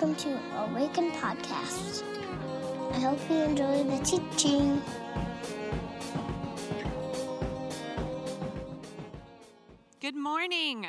[0.00, 2.04] welcome to Awaken Podcast.
[2.92, 4.80] I hope you enjoy the teaching.
[10.00, 10.86] Good morning.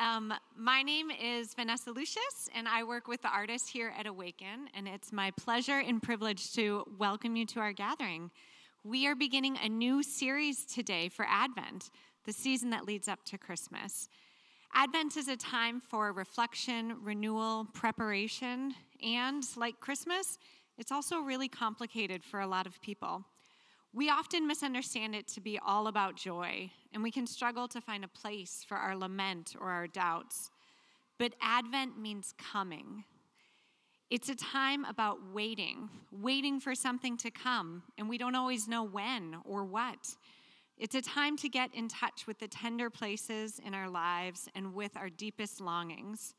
[0.00, 4.68] Um, my name is Vanessa Lucius, and I work with the artists here at Awaken,
[4.74, 8.32] and it's my pleasure and privilege to welcome you to our gathering.
[8.82, 11.88] We are beginning a new series today for Advent,
[12.24, 14.08] the season that leads up to Christmas.
[14.76, 20.36] Advent is a time for reflection, renewal, preparation, and like Christmas,
[20.76, 23.24] it's also really complicated for a lot of people.
[23.92, 28.04] We often misunderstand it to be all about joy, and we can struggle to find
[28.04, 30.50] a place for our lament or our doubts.
[31.20, 33.04] But Advent means coming.
[34.10, 38.82] It's a time about waiting, waiting for something to come, and we don't always know
[38.82, 40.16] when or what.
[40.76, 44.74] It's a time to get in touch with the tender places in our lives and
[44.74, 46.34] with our deepest longings.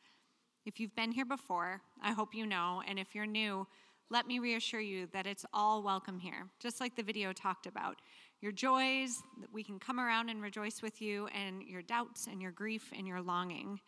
[0.65, 3.65] If you've been here before, I hope you know, and if you're new,
[4.09, 8.01] let me reassure you that it's all welcome here, just like the video talked about.
[8.41, 12.41] Your joys, that we can come around and rejoice with you, and your doubts and
[12.41, 13.79] your grief and your longing.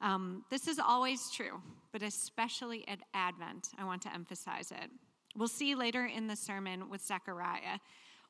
[0.00, 4.90] Um, this is always true, but especially at Advent, I want to emphasize it.
[5.36, 7.78] We'll see later in the sermon with Zechariah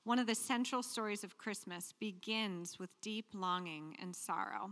[0.08, 4.70] one of the central stories of Christmas begins with deep longing and sorrow.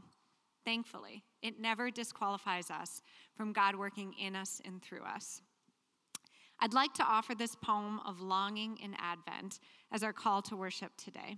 [0.65, 3.03] Thankfully, it never disqualifies us
[3.37, 5.43] from God working in us and through us.
[6.59, 9.59] I'd like to offer this poem of longing in Advent
[9.93, 11.37] as our call to worship today.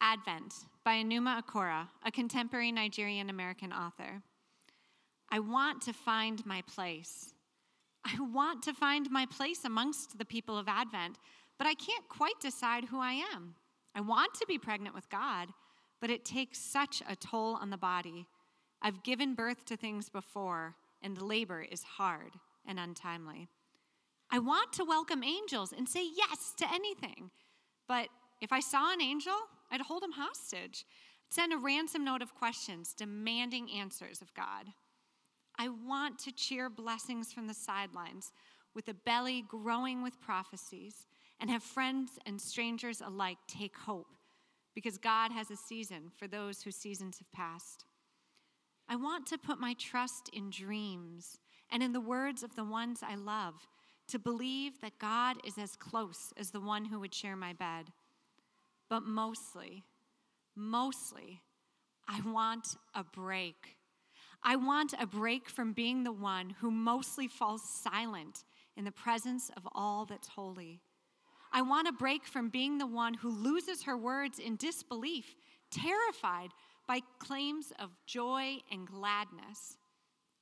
[0.00, 4.22] Advent by Enuma Okoro, a contemporary Nigerian American author.
[5.30, 7.34] I want to find my place.
[8.06, 11.18] I want to find my place amongst the people of Advent
[11.58, 13.54] but I can't quite decide who I am.
[13.94, 15.48] I want to be pregnant with God,
[16.00, 18.26] but it takes such a toll on the body.
[18.82, 22.32] I've given birth to things before, and labor is hard
[22.66, 23.48] and untimely.
[24.30, 27.30] I want to welcome angels and say yes to anything,
[27.86, 28.08] but
[28.40, 29.34] if I saw an angel,
[29.70, 30.84] I'd hold him hostage,
[31.30, 34.66] send a ransom note of questions demanding answers of God.
[35.56, 38.32] I want to cheer blessings from the sidelines
[38.74, 41.06] with a belly growing with prophecies
[41.40, 44.14] and have friends and strangers alike take hope
[44.74, 47.84] because God has a season for those whose seasons have passed.
[48.88, 51.38] I want to put my trust in dreams
[51.70, 53.54] and in the words of the ones I love,
[54.08, 57.86] to believe that God is as close as the one who would share my bed.
[58.90, 59.84] But mostly,
[60.54, 61.40] mostly,
[62.06, 63.76] I want a break.
[64.42, 68.44] I want a break from being the one who mostly falls silent
[68.76, 70.82] in the presence of all that's holy.
[71.56, 75.36] I want a break from being the one who loses her words in disbelief,
[75.70, 76.50] terrified
[76.88, 79.76] by claims of joy and gladness.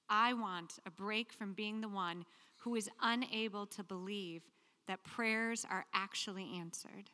[0.09, 2.25] I want a break from being the one
[2.57, 4.41] who is unable to believe
[4.89, 7.11] that prayers are actually answered.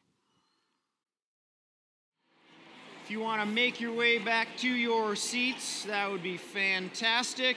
[3.05, 7.57] If you want to make your way back to your seats, that would be fantastic.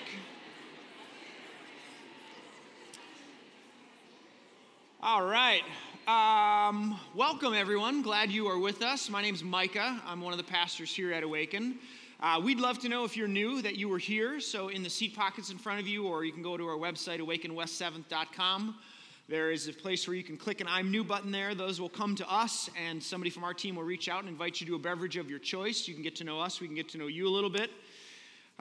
[5.04, 5.64] All right.
[6.08, 8.02] Um, welcome, everyone.
[8.02, 9.08] Glad you are with us.
[9.08, 10.02] My name is Micah.
[10.08, 11.76] I'm one of the pastors here at Awaken.
[12.20, 14.40] Uh, we'd love to know if you're new that you were here.
[14.40, 16.76] So, in the seat pockets in front of you, or you can go to our
[16.78, 18.76] website, awakenwest7th.com.
[19.30, 21.54] There is a place where you can click an I'm new button there.
[21.54, 24.60] Those will come to us, and somebody from our team will reach out and invite
[24.60, 25.88] you to a beverage of your choice.
[25.88, 27.70] You can get to know us, we can get to know you a little bit.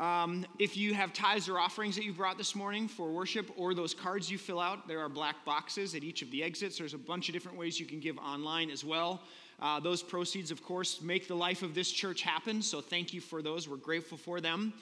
[0.01, 3.75] Um, if you have tithes or offerings that you brought this morning for worship or
[3.75, 6.79] those cards you fill out, there are black boxes at each of the exits.
[6.79, 9.21] There's a bunch of different ways you can give online as well.
[9.61, 13.21] Uh, those proceeds, of course, make the life of this church happen, so thank you
[13.21, 13.69] for those.
[13.69, 14.73] We're grateful for them.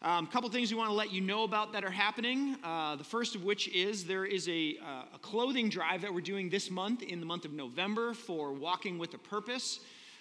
[0.00, 2.56] A um, couple things we want to let you know about that are happening.
[2.64, 6.22] Uh, the first of which is there is a, uh, a clothing drive that we're
[6.22, 9.80] doing this month in the month of November for Walking with a Purpose.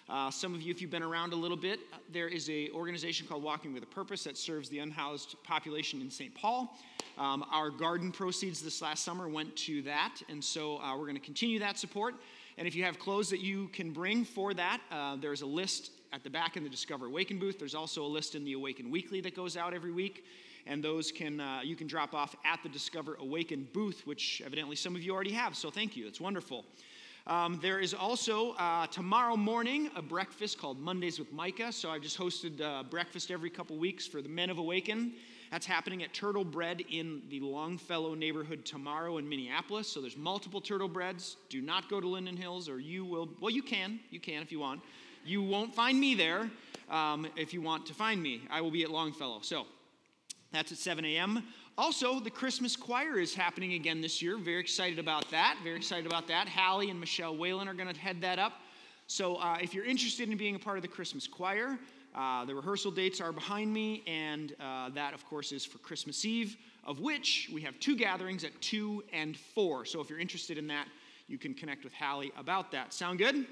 [0.10, 2.68] Uh, some of you, if you've been around a little bit, uh, there is an
[2.74, 6.34] organization called Walking with a Purpose that serves the unhoused population in St.
[6.36, 6.78] Paul.
[7.18, 11.16] Um, our garden proceeds this last summer went to that, and so uh, we're going
[11.16, 12.16] to continue that support.
[12.58, 15.92] And if you have clothes that you can bring for that, uh, there's a list
[16.12, 17.58] at the back in the Discover Awaken booth.
[17.58, 20.26] There's also a list in the Awaken Weekly that goes out every week
[20.66, 24.78] and those can uh, you can drop off at the discover awaken booth which evidently
[24.78, 26.64] some of you already have so thank you it's wonderful
[27.26, 31.72] um, there is also uh, tomorrow morning a breakfast called Mondays with Micah.
[31.72, 35.14] So I've just hosted uh, breakfast every couple weeks for the men of Awaken.
[35.50, 39.88] That's happening at Turtle Bread in the Longfellow neighborhood tomorrow in Minneapolis.
[39.88, 41.38] So there's multiple Turtle Breads.
[41.48, 43.30] Do not go to Linden Hills, or you will.
[43.40, 44.02] Well, you can.
[44.10, 44.82] You can if you want.
[45.24, 46.50] You won't find me there
[46.90, 48.42] um, if you want to find me.
[48.50, 49.40] I will be at Longfellow.
[49.44, 49.66] So
[50.52, 51.44] That's at 7 a.m.
[51.76, 54.38] Also, the Christmas choir is happening again this year.
[54.38, 55.58] Very excited about that.
[55.64, 56.48] Very excited about that.
[56.48, 58.62] Hallie and Michelle Whalen are going to head that up.
[59.08, 61.80] So, uh, if you're interested in being a part of the Christmas choir,
[62.14, 66.24] uh, the rehearsal dates are behind me, and uh, that, of course, is for Christmas
[66.26, 69.86] Eve, of which we have two gatherings at 2 and 4.
[69.86, 70.88] So, if you're interested in that,
[71.28, 72.94] you can connect with Hallie about that.
[72.94, 73.48] Sound good?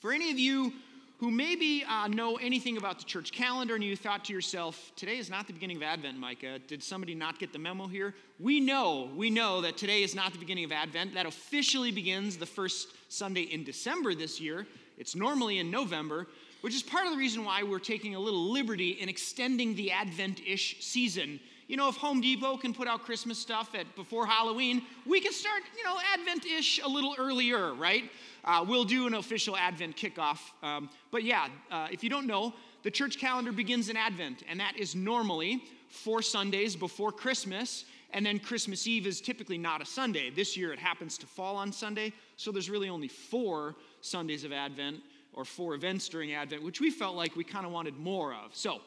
[0.00, 0.72] For any of you
[1.18, 5.16] who maybe uh, know anything about the church calendar and you thought to yourself, today
[5.16, 6.58] is not the beginning of Advent, Micah.
[6.58, 8.14] Did somebody not get the memo here?
[8.38, 11.14] We know, we know that today is not the beginning of Advent.
[11.14, 14.66] That officially begins the first Sunday in December this year.
[14.98, 16.26] It's normally in November,
[16.60, 19.92] which is part of the reason why we're taking a little liberty in extending the
[19.92, 21.40] Advent ish season.
[21.68, 25.32] You know, if Home Depot can put out Christmas stuff at before Halloween, we can
[25.32, 28.04] start, you know, Advent ish a little earlier, right?
[28.44, 30.38] Uh, we'll do an official Advent kickoff.
[30.62, 32.54] Um, but yeah, uh, if you don't know,
[32.84, 37.84] the church calendar begins in Advent, and that is normally four Sundays before Christmas.
[38.12, 40.30] And then Christmas Eve is typically not a Sunday.
[40.30, 44.52] This year it happens to fall on Sunday, so there's really only four Sundays of
[44.52, 45.00] Advent
[45.32, 48.54] or four events during Advent, which we felt like we kind of wanted more of.
[48.54, 48.80] So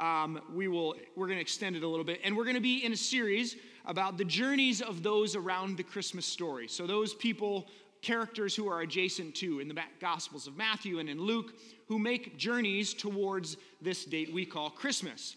[0.00, 2.60] um, we will we're going to extend it a little bit, and we're going to
[2.60, 6.68] be in a series about the journeys of those around the Christmas story.
[6.68, 7.66] So those people
[8.00, 11.54] characters who are adjacent to in the Gospels of Matthew and in Luke
[11.86, 15.36] who make journeys towards this date we call Christmas.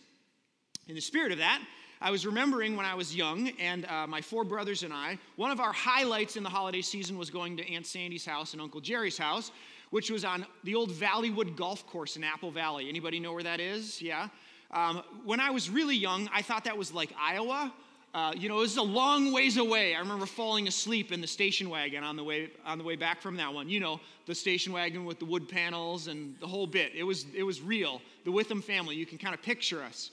[0.88, 1.62] In the spirit of that,
[2.02, 5.52] I was remembering when I was young, and uh, my four brothers and I, one
[5.52, 8.82] of our highlights in the holiday season was going to Aunt Sandy's house and Uncle
[8.82, 9.52] Jerry's house,
[9.92, 12.90] which was on the old Valleywood Golf Course in Apple Valley.
[12.90, 14.02] Anybody know where that is?
[14.02, 14.28] Yeah.
[14.76, 17.74] Um, when I was really young, I thought that was like Iowa.
[18.14, 19.96] Uh, you know, it was a long ways away.
[19.96, 23.22] I remember falling asleep in the station wagon on the way on the way back
[23.22, 23.70] from that one.
[23.70, 26.92] You know, the station wagon with the wood panels and the whole bit.
[26.94, 28.02] It was it was real.
[28.26, 28.96] The Witham family.
[28.96, 30.12] You can kind of picture us.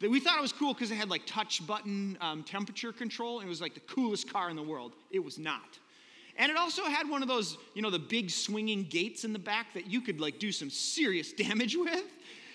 [0.00, 3.40] That we thought it was cool because it had like touch button um, temperature control.
[3.40, 4.92] And it was like the coolest car in the world.
[5.10, 5.78] It was not.
[6.36, 9.38] And it also had one of those, you know, the big swinging gates in the
[9.38, 12.04] back that you could like do some serious damage with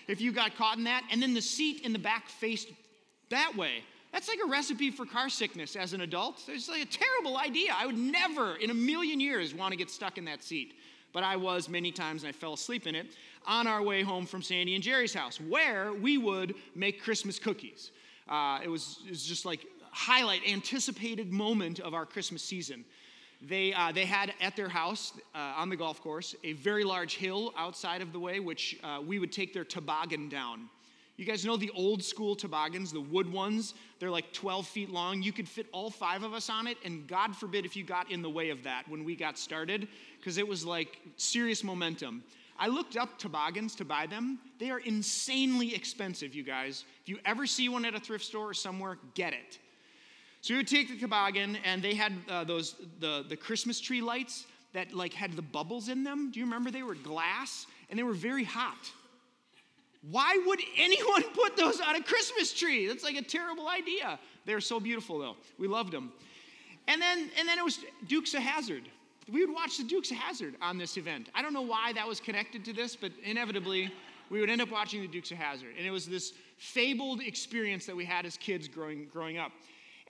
[0.09, 1.03] if you got caught in that.
[1.11, 2.67] And then the seat in the back faced
[3.29, 3.83] that way.
[4.11, 6.41] That's like a recipe for car sickness as an adult.
[6.47, 7.75] It's like a terrible idea.
[7.77, 10.73] I would never in a million years want to get stuck in that seat.
[11.13, 13.07] But I was many times and I fell asleep in it
[13.45, 17.91] on our way home from Sandy and Jerry's house, where we would make Christmas cookies.
[18.27, 22.83] Uh, it, was, it was just like highlight, anticipated moment of our Christmas season.
[23.41, 27.15] They, uh, they had at their house uh, on the golf course a very large
[27.15, 30.69] hill outside of the way, which uh, we would take their toboggan down.
[31.15, 33.73] You guys know the old school toboggans, the wood ones?
[33.99, 35.21] They're like 12 feet long.
[35.21, 38.09] You could fit all five of us on it, and God forbid if you got
[38.09, 42.23] in the way of that when we got started, because it was like serious momentum.
[42.57, 44.39] I looked up toboggans to buy them.
[44.59, 46.85] They are insanely expensive, you guys.
[47.01, 49.59] If you ever see one at a thrift store or somewhere, get it.
[50.41, 54.01] So we would take the toboggan, and they had uh, those the the Christmas tree
[54.01, 56.31] lights that like had the bubbles in them.
[56.31, 58.91] Do you remember they were glass and they were very hot?
[60.09, 62.87] Why would anyone put those on a Christmas tree?
[62.87, 64.19] That's like a terrible idea.
[64.45, 65.35] They're so beautiful, though.
[65.57, 66.11] We loved them.
[66.87, 68.83] And then, and then it was Dukes of Hazzard.
[69.31, 71.29] We would watch the Dukes of Hazzard on this event.
[71.35, 73.93] I don't know why that was connected to this, but inevitably,
[74.31, 75.75] we would end up watching the Dukes of Hazzard.
[75.77, 79.51] And it was this fabled experience that we had as kids growing, growing up.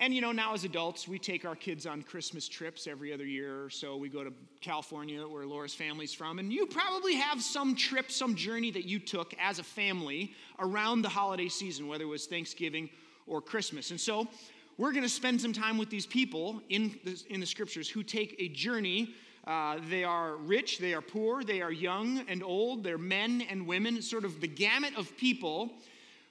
[0.02, 3.26] And you know, now as adults, we take our kids on Christmas trips every other
[3.26, 3.98] year or so.
[3.98, 8.34] We go to California, where Laura's family's from, and you probably have some trip, some
[8.34, 12.90] journey that you took as a family around the holiday season, whether it was Thanksgiving
[13.28, 13.92] or Christmas.
[13.92, 14.30] And so,
[14.78, 18.02] we're going to spend some time with these people in the, in the scriptures who
[18.02, 19.14] take a journey.
[19.46, 23.68] Uh, they are rich, they are poor, they are young and old, they're men and
[23.68, 25.74] women, sort of the gamut of people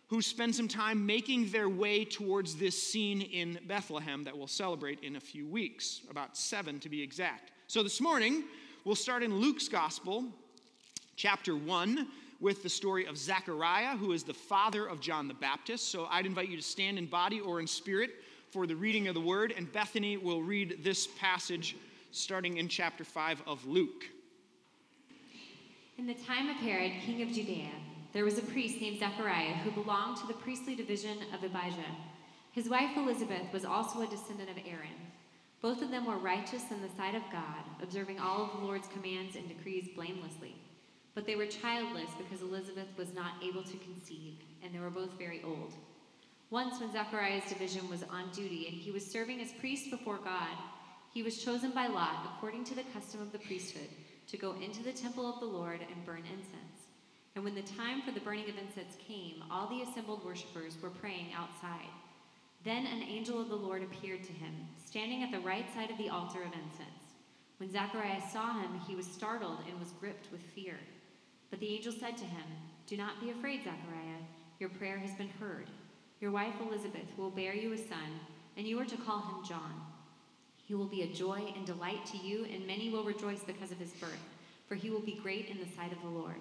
[0.09, 5.01] who spend some time making their way towards this scene in Bethlehem that we'll celebrate
[5.01, 7.53] in a few weeks, about seven to be exact.
[7.67, 8.45] So this morning,
[8.85, 10.25] we'll start in Luke's Gospel,
[11.17, 12.09] chapter 1,
[12.41, 15.91] with the story of Zechariah, who is the father of John the Baptist.
[15.91, 18.11] So I'd invite you to stand in body or in spirit
[18.51, 21.77] for the reading of the word, and Bethany will read this passage
[22.13, 24.07] starting in chapter 5 of Luke.
[25.99, 27.69] In the time of Herod, king of Judea,
[28.13, 31.97] there was a priest named Zechariah who belonged to the priestly division of Abijah.
[32.53, 34.97] His wife Elizabeth was also a descendant of Aaron.
[35.61, 38.89] Both of them were righteous in the sight of God, observing all of the Lord's
[38.89, 40.55] commands and decrees blamelessly.
[41.15, 45.19] But they were childless because Elizabeth was not able to conceive, and they were both
[45.19, 45.75] very old.
[46.51, 50.57] Once, when Zechariah's division was on duty and he was serving as priest before God,
[51.13, 53.89] he was chosen by lot, according to the custom of the priesthood,
[54.29, 56.78] to go into the temple of the Lord and burn incense.
[57.35, 60.91] And when the time for the burning of incense came, all the assembled worshippers were
[60.91, 61.89] praying outside.
[62.65, 64.53] Then an angel of the Lord appeared to him,
[64.85, 67.15] standing at the right side of the altar of incense.
[67.59, 70.75] When Zacharias saw him, he was startled and was gripped with fear.
[71.51, 72.45] But the angel said to him,
[72.87, 74.23] Do not be afraid, Zachariah.
[74.59, 75.67] Your prayer has been heard.
[76.21, 78.21] Your wife Elizabeth will bear you a son,
[78.57, 79.81] and you are to call him John.
[80.67, 83.79] He will be a joy and delight to you, and many will rejoice because of
[83.79, 86.41] his birth, for he will be great in the sight of the Lord.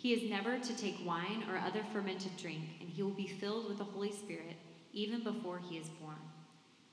[0.00, 3.68] He is never to take wine or other fermented drink, and he will be filled
[3.68, 4.56] with the Holy Spirit
[4.94, 6.16] even before he is born.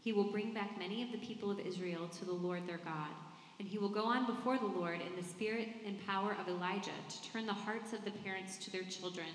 [0.04, 3.12] He will bring back many of the people of Israel to the Lord their God,
[3.60, 6.92] and he will go on before the Lord in the spirit and power of Elijah
[7.08, 9.30] to turn the hearts of the parents to their children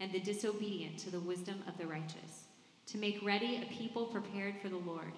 [0.00, 2.44] and the disobedient to the wisdom of the righteous,
[2.88, 5.12] to make ready a people prepared for the Lord.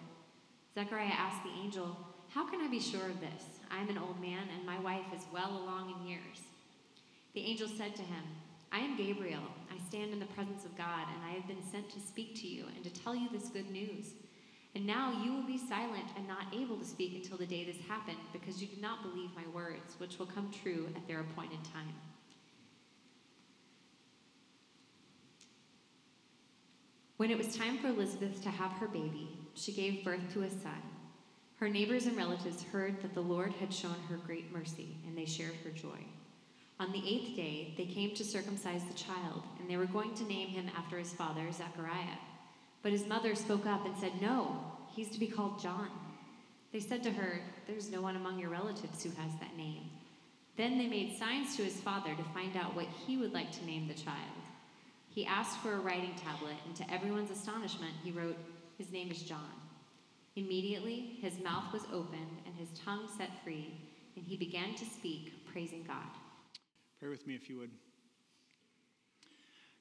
[0.76, 1.96] Zechariah asked the angel,
[2.28, 3.42] How can I be sure of this?
[3.68, 6.45] I am an old man, and my wife is well along in years.
[7.36, 8.24] The angel said to him,
[8.72, 9.42] I am Gabriel.
[9.70, 12.48] I stand in the presence of God, and I have been sent to speak to
[12.48, 14.14] you and to tell you this good news.
[14.74, 17.76] And now you will be silent and not able to speak until the day this
[17.86, 21.62] happened, because you did not believe my words, which will come true at their appointed
[21.62, 21.92] time.
[27.18, 30.50] When it was time for Elizabeth to have her baby, she gave birth to a
[30.50, 30.80] son.
[31.56, 35.26] Her neighbors and relatives heard that the Lord had shown her great mercy, and they
[35.26, 35.98] shared her joy.
[36.78, 40.24] On the eighth day, they came to circumcise the child, and they were going to
[40.24, 42.18] name him after his father, Zechariah.
[42.82, 44.60] But his mother spoke up and said, No,
[44.94, 45.88] he's to be called John.
[46.72, 49.88] They said to her, There's no one among your relatives who has that name.
[50.58, 53.64] Then they made signs to his father to find out what he would like to
[53.64, 54.36] name the child.
[55.08, 58.36] He asked for a writing tablet, and to everyone's astonishment, he wrote,
[58.76, 59.52] His name is John.
[60.36, 63.72] Immediately, his mouth was opened and his tongue set free,
[64.14, 66.04] and he began to speak, praising God.
[66.98, 67.70] Pray with me if you would.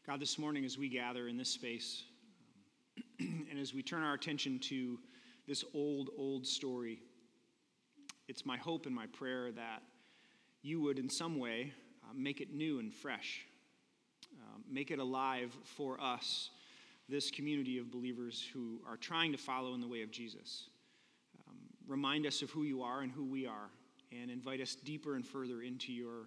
[0.05, 2.03] God, this morning as we gather in this space,
[3.19, 4.99] and as we turn our attention to
[5.47, 6.99] this old, old story,
[8.27, 9.81] it's my hope and my prayer that
[10.61, 11.71] you would, in some way,
[12.03, 13.45] uh, make it new and fresh,
[14.41, 16.49] um, make it alive for us,
[17.07, 20.67] this community of believers who are trying to follow in the way of Jesus.
[21.47, 21.55] Um,
[21.87, 23.69] remind us of who you are and who we are,
[24.11, 26.25] and invite us deeper and further into your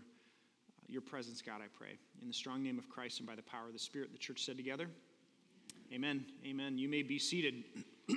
[0.89, 1.99] your presence, God, I pray.
[2.23, 4.45] In the strong name of Christ and by the power of the Spirit, the church
[4.45, 4.89] said together,
[5.93, 6.25] Amen.
[6.47, 6.77] Amen.
[6.77, 7.65] You may be seated.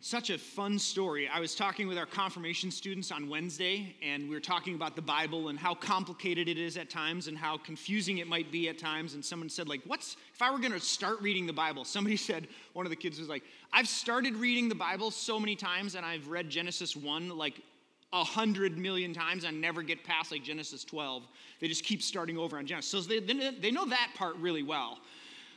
[0.00, 1.28] Such a fun story.
[1.28, 5.02] I was talking with our confirmation students on Wednesday, and we were talking about the
[5.02, 8.78] Bible and how complicated it is at times and how confusing it might be at
[8.78, 9.12] times.
[9.14, 11.84] And someone said, like, what's, if I were going to start reading the Bible?
[11.84, 13.42] Somebody said, one of the kids was like,
[13.72, 17.60] I've started reading the Bible so many times, and I've read Genesis 1 like
[18.12, 21.24] a hundred million times and never get past like Genesis 12.
[21.60, 22.90] They just keep starting over on Genesis.
[22.90, 24.98] So they, they know that part really well.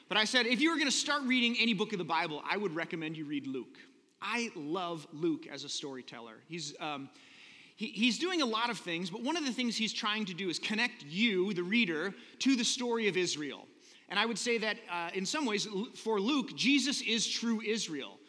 [0.10, 2.43] But I said, if you were going to start reading any book of the Bible,
[2.50, 3.77] I would recommend you read Luke.
[4.22, 6.36] I love Luke as a storyteller.
[6.50, 7.10] He's, um,
[7.77, 10.34] he, he's doing a lot of things, but one of the things he's trying to
[10.34, 13.65] do is connect you, the reader, to the story of Israel.
[14.10, 18.20] And I would say that uh, in some ways, for Luke, Jesus is true Israel.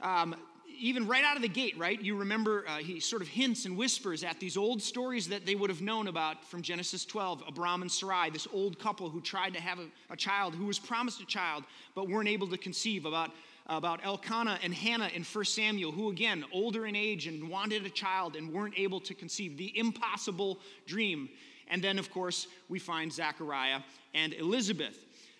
[0.00, 0.34] Um,
[0.78, 2.00] even right out of the gate, right?
[2.00, 5.54] You remember uh, he sort of hints and whispers at these old stories that they
[5.54, 9.54] would have known about from Genesis 12 Abram and Sarai, this old couple who tried
[9.54, 11.64] to have a, a child, who was promised a child,
[11.94, 13.30] but weren't able to conceive, about,
[13.66, 17.90] about Elkanah and Hannah in 1 Samuel, who again, older in age and wanted a
[17.90, 21.28] child and weren't able to conceive, the impossible dream.
[21.68, 23.80] And then, of course, we find Zachariah
[24.14, 24.96] and Elizabeth.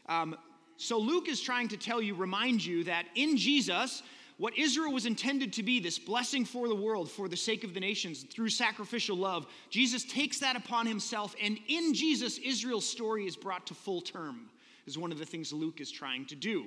[0.09, 0.37] Um,
[0.77, 4.03] so Luke is trying to tell you, remind you that in Jesus,
[4.39, 7.73] what Israel was intended to be, this blessing for the world, for the sake of
[7.73, 13.27] the nations, through sacrificial love, Jesus takes that upon himself, and in Jesus, Israel's story
[13.27, 14.51] is brought to full term,
[14.87, 16.67] is one of the things Luke is trying to do.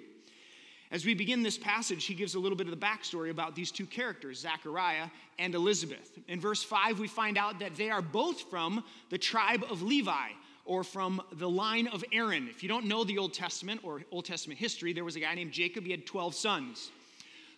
[0.91, 3.69] As we begin this passage, he gives a little bit of the backstory about these
[3.69, 5.07] two characters, Zachariah
[5.37, 6.17] and Elizabeth.
[6.27, 10.29] In verse 5, we find out that they are both from the tribe of Levi,
[10.65, 12.47] or from the line of Aaron.
[12.47, 15.33] If you don't know the Old Testament or Old Testament history, there was a guy
[15.33, 16.91] named Jacob, he had 12 sons.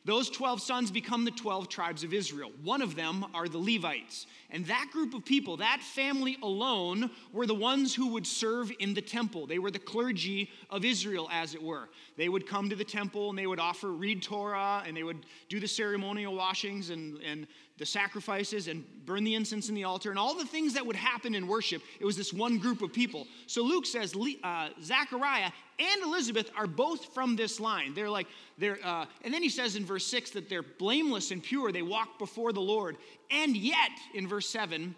[0.04, 2.52] Those 12 sons become the 12 tribes of Israel.
[2.64, 4.26] One of them are the Levites.
[4.50, 8.96] And that group of people, that family alone, were the ones who would serve in
[8.96, 9.46] the temple.
[9.46, 11.88] They were the clergy of Israel, as it were.
[12.18, 15.24] They would come to the temple and they would offer, read Torah, and they would
[15.50, 17.46] do the ceremonial washings and, and
[17.82, 20.96] the sacrifices and burn the incense in the altar and all the things that would
[20.96, 21.82] happen in worship.
[22.00, 23.26] It was this one group of people.
[23.48, 27.96] So Luke says uh, and Elizabeth are both from this line.
[27.96, 28.28] They're like,
[28.60, 31.72] they're, uh, and then he says in verse 6 that they're blameless and pure.
[31.72, 32.98] They walk before the Lord.
[33.32, 34.94] And yet, in verse 7,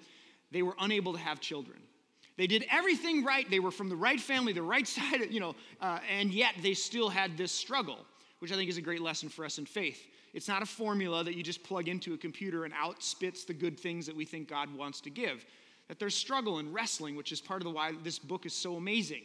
[0.52, 1.80] they were unable to have children.
[2.36, 3.50] They did everything right.
[3.50, 6.74] They were from the right family, the right side, you know, uh, and yet they
[6.74, 8.00] still had this struggle,
[8.40, 10.06] which I think is a great lesson for us in faith.
[10.34, 13.54] It's not a formula that you just plug into a computer and out spits the
[13.54, 15.46] good things that we think God wants to give.
[15.88, 18.76] That there's struggle and wrestling, which is part of the why this book is so
[18.76, 19.24] amazing.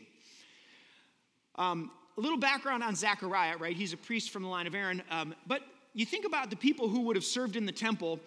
[1.55, 3.77] Um, a little background on Zechariah, right?
[3.77, 5.03] He's a priest from the line of Aaron.
[5.11, 5.63] Um, but
[5.95, 8.21] you think about the people who would have served in the temple,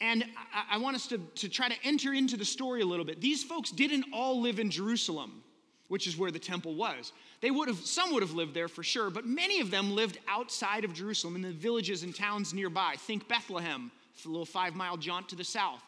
[0.00, 0.24] and
[0.54, 3.20] I, I want us to, to try to enter into the story a little bit.
[3.20, 5.42] These folks didn't all live in Jerusalem,
[5.92, 7.12] which is where the temple was.
[7.42, 10.18] They would have, some would have lived there for sure, but many of them lived
[10.26, 12.94] outside of Jerusalem in the villages and towns nearby.
[12.96, 13.90] Think Bethlehem,
[14.24, 15.82] a little five mile jaunt to the south.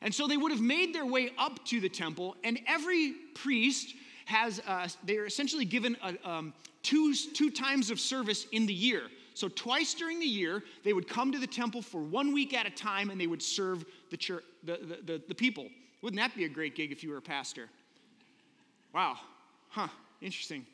[0.00, 3.94] And so they would have made their way up to the temple, and every priest
[4.24, 9.02] has, uh, they're essentially given a, um, two, two times of service in the year.
[9.34, 12.64] So, twice during the year, they would come to the temple for one week at
[12.64, 15.68] a time and they would serve the, church, the, the, the, the people.
[16.00, 17.68] Wouldn't that be a great gig if you were a pastor?
[18.94, 19.18] Wow.
[19.74, 19.88] Huh.
[20.20, 20.64] Interesting.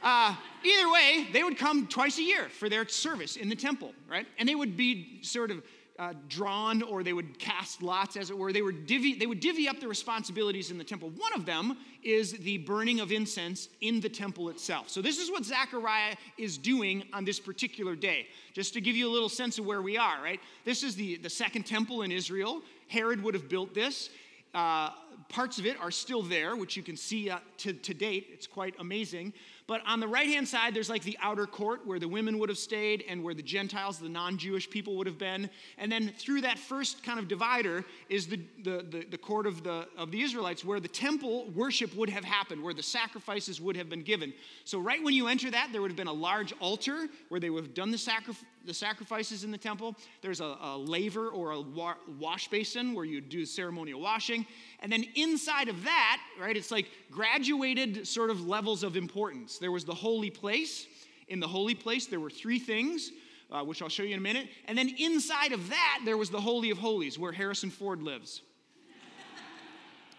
[0.00, 3.92] Uh, either way, they would come twice a year for their service in the temple,
[4.08, 4.24] right?
[4.38, 5.64] And they would be sort of
[5.98, 8.52] uh, drawn or they would cast lots, as it were.
[8.52, 11.10] They, were divvy, they would divvy up the responsibilities in the temple.
[11.10, 14.88] One of them is the burning of incense in the temple itself.
[14.90, 18.28] So, this is what Zechariah is doing on this particular day.
[18.52, 20.40] Just to give you a little sense of where we are, right?
[20.64, 22.62] This is the, the second temple in Israel.
[22.86, 24.10] Herod would have built this.
[24.54, 24.90] Uh,
[25.28, 28.28] parts of it are still there, which you can see uh, to, to date.
[28.32, 29.32] It's quite amazing.
[29.66, 32.50] But on the right hand side, there's like the outer court where the women would
[32.50, 35.48] have stayed and where the Gentiles, the non Jewish people, would have been.
[35.78, 39.64] And then through that first kind of divider is the, the, the, the, court of
[39.64, 43.74] the, of the Israelites where the temple worship would have happened, where the sacrifices would
[43.76, 44.34] have been given.
[44.64, 47.48] So, right when you enter that, there would have been a large altar where they
[47.48, 48.34] would have done the, sacri-
[48.66, 49.96] the sacrifices in the temple.
[50.20, 54.44] There's a, a laver or a wa- wash basin where you do ceremonial washing.
[54.80, 59.58] And then inside of that, right, it's like graduated sort of levels of importance.
[59.58, 60.86] There was the holy place.
[61.28, 63.10] In the holy place, there were three things,
[63.50, 64.48] uh, which I'll show you in a minute.
[64.66, 68.42] And then inside of that, there was the Holy of Holies, where Harrison Ford lives.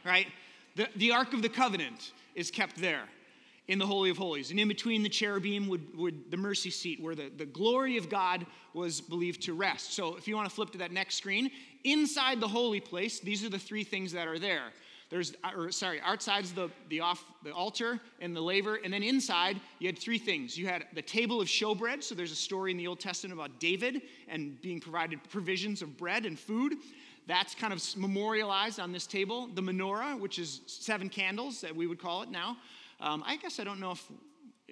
[0.03, 0.27] right?
[0.75, 3.03] The, the Ark of the Covenant is kept there
[3.67, 4.51] in the Holy of Holies.
[4.51, 8.09] And in between the cherubim would, would the mercy seat where the, the glory of
[8.09, 9.93] God was believed to rest.
[9.93, 11.49] So if you want to flip to that next screen,
[11.85, 14.73] inside the holy place, these are the three things that are there.
[15.09, 19.61] There's, or sorry, outside's the, the, off, the altar and the laver, and then inside
[19.79, 20.57] you had three things.
[20.57, 23.59] You had the table of showbread, so there's a story in the Old Testament about
[23.59, 26.73] David and being provided provisions of bread and food.
[27.27, 29.47] That's kind of memorialized on this table.
[29.53, 32.57] The menorah, which is seven candles that we would call it now.
[32.99, 34.03] Um, I guess I don't know if,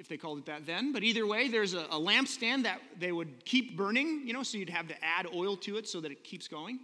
[0.03, 3.13] if they called it that then, but either way, there's a, a lampstand that they
[3.13, 6.11] would keep burning, you know, so you'd have to add oil to it so that
[6.11, 6.81] it keeps going.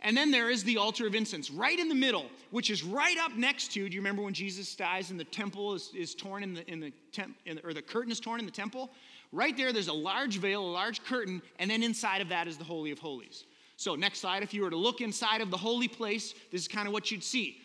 [0.00, 3.18] And then there is the altar of incense right in the middle, which is right
[3.18, 3.86] up next to.
[3.86, 6.80] Do you remember when Jesus dies and the temple is, is torn in the, in
[6.80, 8.90] the temp, in the, or the curtain is torn in the temple?
[9.32, 12.56] Right there, there's a large veil, a large curtain, and then inside of that is
[12.56, 13.44] the Holy of Holies.
[13.76, 16.68] So, next slide, if you were to look inside of the holy place, this is
[16.68, 17.58] kind of what you'd see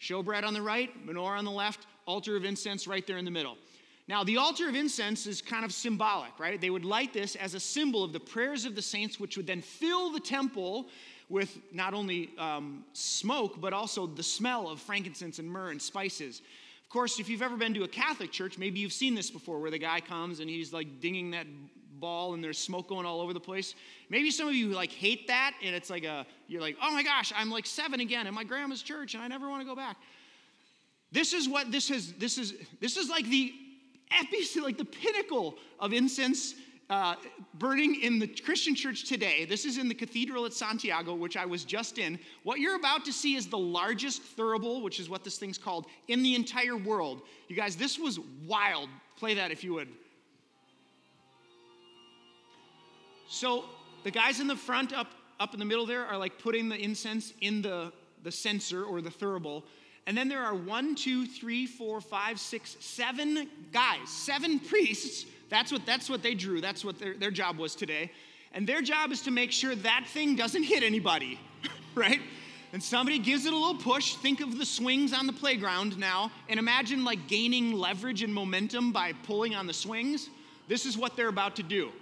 [0.00, 3.30] showbread on the right, menorah on the left, altar of incense right there in the
[3.30, 3.56] middle.
[4.08, 6.60] Now, the altar of incense is kind of symbolic, right?
[6.60, 9.46] They would light this as a symbol of the prayers of the saints, which would
[9.46, 10.88] then fill the temple
[11.28, 16.42] with not only um, smoke, but also the smell of frankincense and myrrh and spices.
[16.82, 19.60] Of course, if you've ever been to a Catholic church, maybe you've seen this before
[19.60, 21.46] where the guy comes and he's like dinging that
[21.98, 23.74] ball and there's smoke going all over the place.
[24.10, 27.02] Maybe some of you like hate that and it's like a, you're like, oh my
[27.02, 29.76] gosh, I'm like seven again in my grandma's church and I never want to go
[29.76, 29.96] back.
[31.12, 33.54] This is what this is, this is, this is like the
[34.12, 36.54] epicenter, like the pinnacle of incense
[36.90, 37.14] uh,
[37.54, 39.46] burning in the Christian church today.
[39.46, 42.18] This is in the cathedral at Santiago, which I was just in.
[42.42, 45.86] What you're about to see is the largest thurible, which is what this thing's called,
[46.08, 47.22] in the entire world.
[47.48, 48.90] You guys, this was wild.
[49.16, 49.88] Play that if you would.
[53.28, 53.64] So
[54.04, 55.08] the guys in the front, up,
[55.40, 57.90] up in the middle there, are like putting the incense in the,
[58.22, 59.62] the censer or the thurible.
[60.06, 65.70] And then there are one, two, three, four, five, six, seven guys, seven priests that's
[65.70, 66.62] what, that's what they drew.
[66.62, 68.10] That's what their, their job was today.
[68.54, 71.38] And their job is to make sure that thing doesn't hit anybody,
[71.94, 72.22] right?
[72.72, 74.14] And somebody gives it a little push.
[74.14, 78.92] Think of the swings on the playground now, and imagine like gaining leverage and momentum
[78.92, 80.30] by pulling on the swings.
[80.68, 81.92] This is what they're about to do.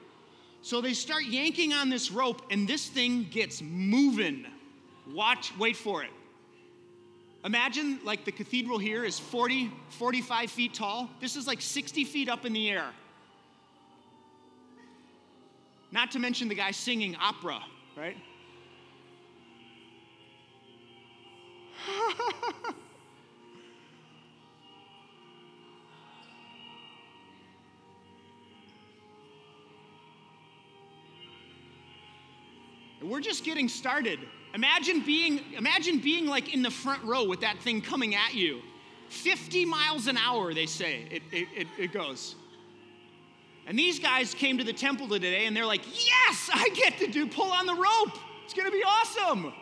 [0.63, 4.47] So they start yanking on this rope, and this thing gets moving.
[5.13, 6.11] Watch, wait for it.
[7.45, 11.09] Imagine like the cathedral here is 40, 45 feet tall.
[11.21, 12.91] This is like 60 feet up in the air.
[15.91, 17.61] Not to mention the guy singing opera,
[17.97, 18.19] right?
[33.03, 34.21] We're just getting started.
[34.55, 38.61] Imagine being, imagine being like in the front row with that thing coming at you.
[39.09, 42.37] 50 miles an hour, they say it, it, it, it goes.
[43.67, 47.07] And these guys came to the temple today and they're like, yes, I get to
[47.07, 48.19] do pull on the rope.
[48.45, 49.53] It's gonna be awesome.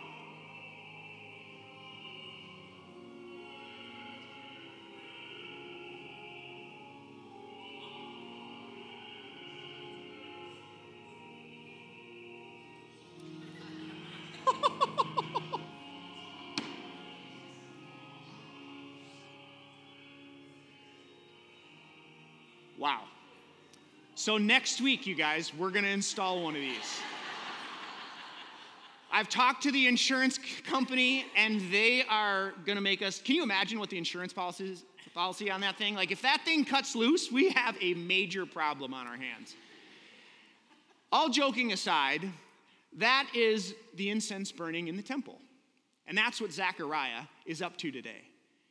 [22.79, 23.03] Wow.
[24.15, 27.01] So, next week, you guys, we're gonna install one of these.
[29.11, 33.21] I've talked to the insurance company and they are gonna make us.
[33.21, 35.95] Can you imagine what the insurance policy is, policy on that thing?
[35.95, 39.55] Like, if that thing cuts loose, we have a major problem on our hands.
[41.11, 42.29] All joking aside,
[42.95, 45.41] that is the incense burning in the temple.
[46.07, 48.23] And that's what Zechariah is up to today.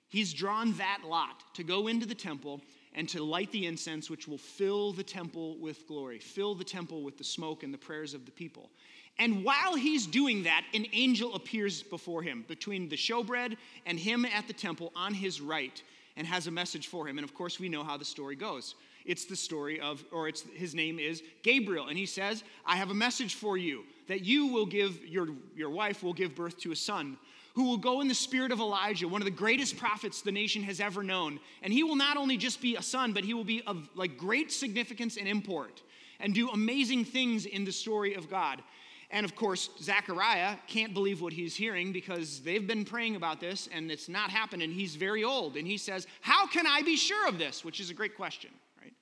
[0.09, 2.61] He's drawn that lot to go into the temple
[2.97, 7.03] and to light the incense, which will fill the temple with glory, fill the temple
[7.03, 8.71] with the smoke and the prayers of the people.
[9.19, 13.55] And while he's doing that, an angel appears before him, between the showbread
[13.85, 15.81] and him at the temple on his right,
[16.17, 17.19] and has a message for him.
[17.19, 18.73] And of course, we know how the story goes.
[19.05, 22.89] It's the story of, or it's his name is Gabriel, and he says, I have
[22.89, 26.71] a message for you that you will give, your, your wife will give birth to
[26.71, 27.17] a son
[27.57, 30.61] who will go in the spirit of Elijah, one of the greatest prophets the nation
[30.61, 31.39] has ever known.
[31.63, 34.15] And he will not only just be a son, but he will be of like
[34.15, 35.81] great significance and import
[36.19, 38.61] and do amazing things in the story of God.
[39.09, 43.67] And of course, Zechariah can't believe what he's hearing because they've been praying about this
[43.73, 44.61] and it's not happened.
[44.61, 45.57] And he's very old.
[45.57, 47.65] And he says, How can I be sure of this?
[47.65, 48.93] Which is a great question, right?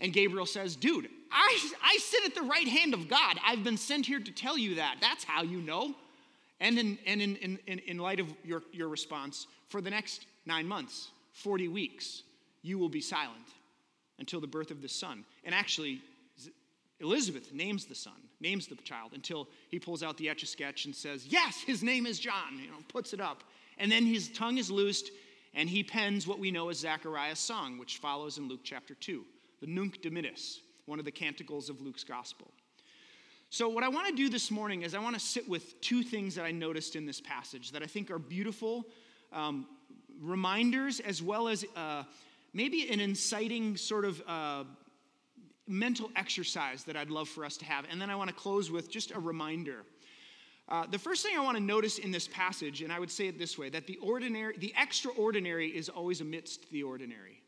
[0.00, 3.38] And Gabriel says, Dude, I, I sit at the right hand of God.
[3.46, 4.96] I've been sent here to tell you that.
[5.00, 5.94] That's how you know.
[6.60, 10.66] And in, and in, in, in light of your, your response, for the next nine
[10.66, 12.22] months, 40 weeks,
[12.62, 13.48] you will be silent
[14.18, 15.24] until the birth of the son.
[15.44, 16.02] And actually,
[17.00, 20.84] Elizabeth names the son, names the child, until he pulls out the etch a sketch
[20.84, 23.42] and says, Yes, his name is John, you know, puts it up.
[23.78, 25.10] And then his tongue is loosed,
[25.54, 29.24] and he pens what we know as Zachariah's song, which follows in Luke chapter 2,
[29.62, 32.50] the Nunc Dimittis, one of the canticles of Luke's gospel.
[33.52, 36.04] So, what I want to do this morning is I want to sit with two
[36.04, 38.86] things that I noticed in this passage that I think are beautiful
[39.32, 39.66] um,
[40.20, 42.04] reminders, as well as uh,
[42.54, 44.62] maybe an inciting sort of uh,
[45.66, 47.86] mental exercise that I'd love for us to have.
[47.90, 49.82] And then I want to close with just a reminder.
[50.68, 53.26] Uh, the first thing I want to notice in this passage, and I would say
[53.26, 57.42] it this way that the ordinary, the extraordinary is always amidst the ordinary.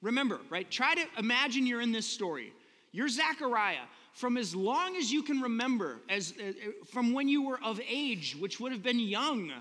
[0.00, 0.70] Remember, right?
[0.70, 2.54] Try to imagine you're in this story.
[2.90, 3.84] You're Zechariah
[4.18, 6.52] from as long as you can remember, as, uh,
[6.86, 9.52] from when you were of age, which would have been young,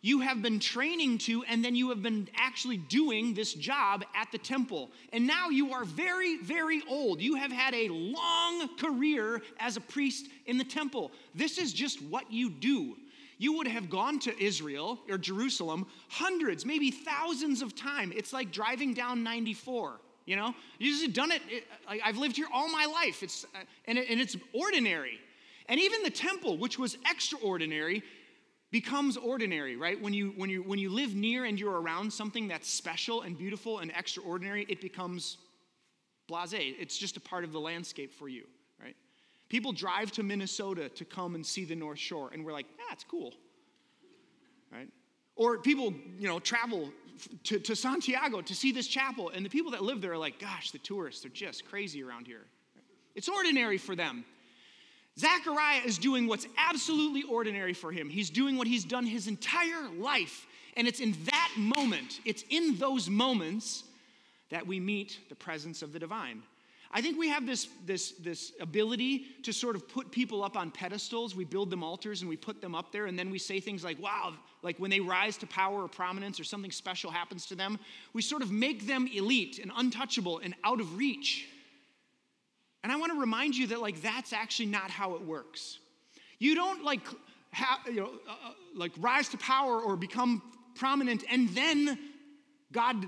[0.00, 4.30] you have been training to, and then you have been actually doing this job at
[4.30, 4.92] the temple.
[5.12, 7.20] And now you are very, very old.
[7.20, 11.10] You have had a long career as a priest in the temple.
[11.34, 12.96] This is just what you do.
[13.38, 18.14] You would have gone to Israel or Jerusalem hundreds, maybe thousands of times.
[18.16, 19.98] It's like driving down 94.
[20.26, 21.40] You know, you just done it.
[21.48, 23.22] it I've lived here all my life.
[23.22, 25.20] It's uh, and, it, and it's ordinary.
[25.68, 28.02] And even the temple, which was extraordinary,
[28.72, 30.00] becomes ordinary, right?
[30.00, 33.38] When you when you when you live near and you're around something that's special and
[33.38, 35.38] beautiful and extraordinary, it becomes
[36.28, 36.74] blasé.
[36.78, 38.44] It's just a part of the landscape for you,
[38.82, 38.96] right?
[39.48, 42.92] People drive to Minnesota to come and see the North Shore, and we're like, yeah,
[42.92, 43.32] it's cool,
[44.72, 44.88] right?
[45.36, 46.90] Or people, you know, travel
[47.44, 50.38] to, to Santiago to see this chapel, and the people that live there are like,
[50.38, 52.44] gosh, the tourists are just crazy around here.
[53.14, 54.24] It's ordinary for them.
[55.18, 58.10] Zechariah is doing what's absolutely ordinary for him.
[58.10, 60.46] He's doing what he's done his entire life.
[60.76, 63.84] And it's in that moment, it's in those moments
[64.50, 66.42] that we meet the presence of the divine.
[66.96, 70.70] I think we have this, this, this ability to sort of put people up on
[70.70, 71.36] pedestals.
[71.36, 73.84] We build them altars and we put them up there, and then we say things
[73.84, 74.32] like, wow,
[74.62, 77.78] like when they rise to power or prominence or something special happens to them,
[78.14, 81.46] we sort of make them elite and untouchable and out of reach.
[82.82, 85.78] And I want to remind you that, like, that's actually not how it works.
[86.38, 87.02] You don't, like,
[87.50, 90.40] have, you know, uh, uh like rise to power or become
[90.74, 91.98] prominent and then
[92.72, 93.06] God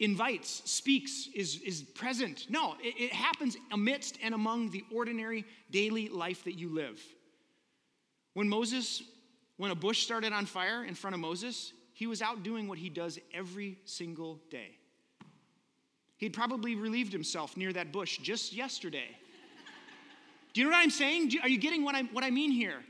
[0.00, 2.46] invites, speaks, is, is present.
[2.48, 7.00] No, it, it happens amidst and among the ordinary daily life that you live.
[8.34, 9.02] When Moses,
[9.56, 12.78] when a bush started on fire in front of Moses, he was out doing what
[12.78, 14.78] he does every single day.
[16.16, 19.16] He'd probably relieved himself near that bush just yesterday.
[20.52, 21.32] Do you know what I'm saying?
[21.42, 22.82] Are you getting what I, what I mean here?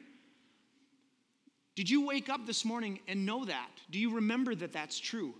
[1.74, 3.70] Did you wake up this morning and know that?
[3.90, 5.34] Do you remember that that's true?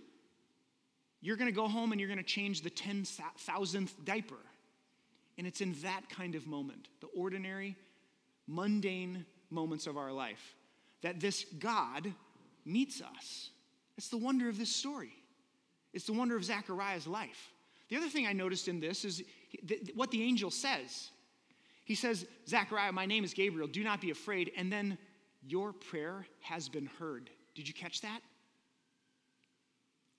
[1.21, 4.35] You're going to go home and you're going to change the 10,000th diaper.
[5.37, 7.75] And it's in that kind of moment, the ordinary,
[8.47, 10.55] mundane moments of our life,
[11.01, 12.13] that this God
[12.65, 13.49] meets us.
[13.97, 15.13] It's the wonder of this story.
[15.93, 17.51] It's the wonder of Zechariah's life.
[17.89, 19.23] The other thing I noticed in this is
[19.93, 21.09] what the angel says.
[21.85, 24.51] He says, Zechariah, my name is Gabriel, do not be afraid.
[24.57, 24.97] And then,
[25.47, 27.29] your prayer has been heard.
[27.53, 28.19] Did you catch that?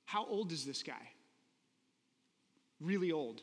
[0.07, 1.11] How old is this guy?
[2.81, 3.43] Really old.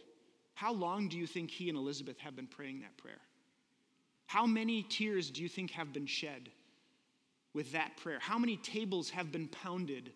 [0.56, 3.19] How long do you think he and Elizabeth have been praying that prayer?
[4.26, 6.49] How many tears do you think have been shed
[7.54, 8.17] with that prayer?
[8.19, 10.12] How many tables have been pounded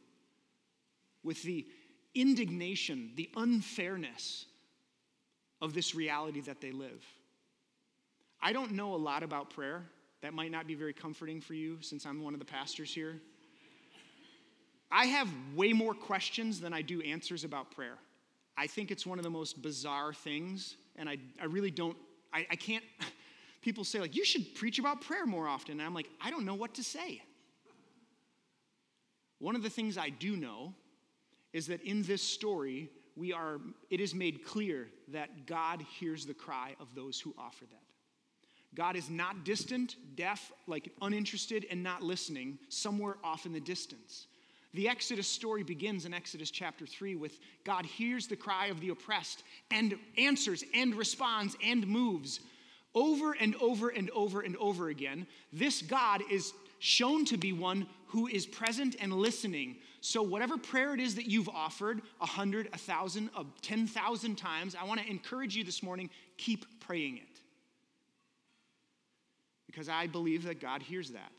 [1.24, 1.68] with the
[2.16, 4.46] indignation, the unfairness
[5.62, 7.04] of this reality that they live?
[8.42, 9.84] I don't know a lot about prayer.
[10.22, 13.20] That might not be very comforting for you since I'm one of the pastors here.
[14.92, 17.98] I have way more questions than I do answers about prayer.
[18.58, 21.98] I think it's one of the most bizarre things, and I, I really don't,
[22.34, 22.84] I, I can't.
[23.62, 25.74] People say, like, you should preach about prayer more often.
[25.74, 27.22] And I'm like, I don't know what to say.
[29.40, 30.74] One of the things I do know
[31.54, 36.34] is that in this story, we are, it is made clear that God hears the
[36.34, 37.82] cry of those who offer that.
[38.76, 44.28] God is not distant, deaf, like uninterested, and not listening, somewhere off in the distance.
[44.74, 48.90] The Exodus story begins in Exodus chapter 3 with God hears the cry of the
[48.90, 52.42] oppressed and answers and responds and moves
[52.94, 55.26] over and over and over and over again.
[55.54, 59.78] This God is shown to be one who is present and listening.
[60.02, 64.36] So, whatever prayer it is that you've offered, a hundred, a thousand, a ten thousand
[64.38, 67.42] times, I want to encourage you this morning keep praying it
[69.66, 71.32] because I believe that God hears that.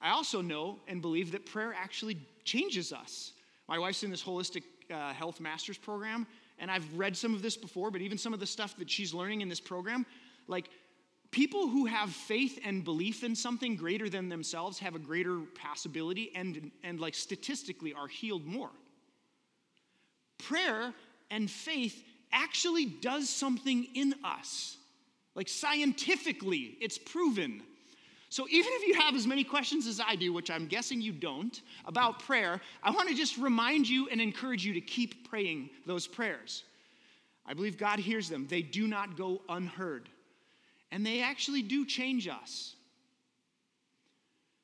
[0.00, 3.32] I also know and believe that prayer actually changes us.
[3.68, 6.26] My wife's in this holistic uh, health master's program,
[6.58, 9.12] and I've read some of this before, but even some of the stuff that she's
[9.12, 10.06] learning in this program,
[10.46, 10.70] like
[11.30, 16.32] people who have faith and belief in something greater than themselves have a greater possibility
[16.34, 18.70] and, and like statistically are healed more.
[20.38, 20.94] Prayer
[21.30, 24.78] and faith actually does something in us.
[25.34, 27.62] Like scientifically, it's proven.
[28.30, 31.12] So even if you have as many questions as I do, which I'm guessing you
[31.12, 35.70] don't, about prayer, I want to just remind you and encourage you to keep praying
[35.86, 36.64] those prayers.
[37.46, 38.46] I believe God hears them.
[38.46, 40.10] They do not go unheard.
[40.92, 42.74] And they actually do change us.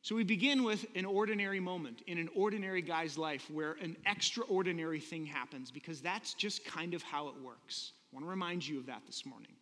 [0.03, 5.01] So we begin with an ordinary moment in an ordinary guy's life where an extraordinary
[5.01, 7.93] thing happens because that's just kind of how it works.
[8.13, 9.53] I want to remind you of that this morning.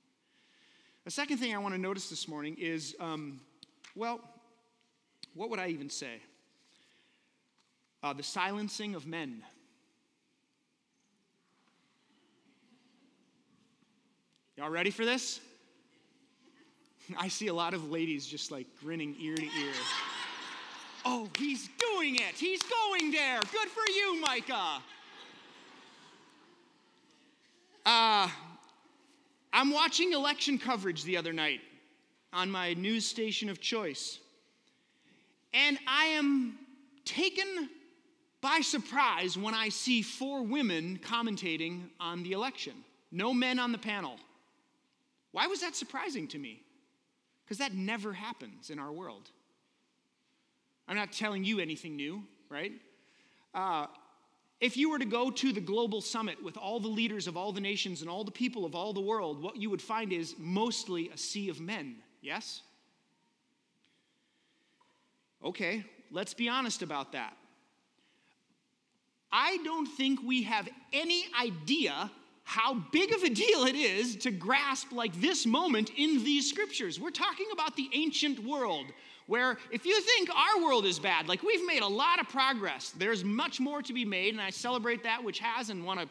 [1.04, 3.40] The second thing I want to notice this morning is um,
[3.94, 4.20] well,
[5.34, 6.20] what would I even say?
[8.02, 9.42] Uh, the silencing of men.
[14.56, 15.40] Y'all ready for this?
[17.18, 19.72] I see a lot of ladies just like grinning ear to ear.
[21.04, 22.34] Oh, he's doing it.
[22.36, 23.40] He's going there.
[23.40, 24.82] Good for you, Micah.
[27.84, 28.28] Uh,
[29.52, 31.60] I'm watching election coverage the other night
[32.32, 34.18] on my news station of choice,
[35.52, 36.58] and I am
[37.04, 37.68] taken
[38.40, 42.72] by surprise when I see four women commentating on the election.
[43.10, 44.16] No men on the panel.
[45.30, 46.62] Why was that surprising to me?
[47.44, 49.30] Because that never happens in our world.
[50.88, 52.72] I'm not telling you anything new, right?
[53.54, 53.86] Uh,
[54.60, 57.52] if you were to go to the global summit with all the leaders of all
[57.52, 60.34] the nations and all the people of all the world, what you would find is
[60.38, 62.62] mostly a sea of men, yes?
[65.44, 67.36] Okay, let's be honest about that.
[69.30, 72.10] I don't think we have any idea
[72.44, 77.00] how big of a deal it is to grasp like this moment in these scriptures.
[77.00, 78.86] We're talking about the ancient world
[79.26, 82.90] where if you think our world is bad, like we've made a lot of progress,
[82.90, 86.08] there's much more to be made, and I celebrate that which has and want to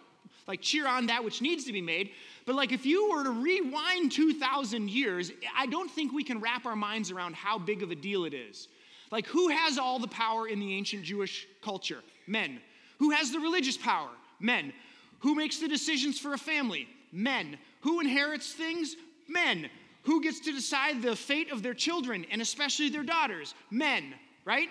[0.48, 2.12] like cheer on that which needs to be made.
[2.46, 6.66] But like if you were to rewind 2,000 years, I don't think we can wrap
[6.66, 8.68] our minds around how big of a deal it is.
[9.12, 12.02] Like who has all the power in the ancient Jewish culture?
[12.28, 12.60] Men.
[13.00, 14.10] Who has the religious power?
[14.40, 14.74] Men.
[15.20, 16.88] Who makes the decisions for a family?
[17.12, 17.58] Men.
[17.82, 18.96] Who inherits things?
[19.28, 19.70] Men.
[20.04, 23.54] Who gets to decide the fate of their children and especially their daughters?
[23.70, 24.70] Men, right?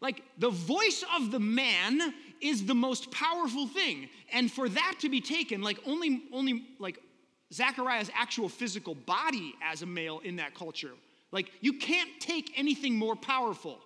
[0.00, 4.08] Like the voice of the man is the most powerful thing.
[4.32, 6.98] And for that to be taken, like only only like
[7.52, 10.92] Zachariah's actual physical body as a male in that culture.
[11.30, 13.78] Like, you can't take anything more powerful.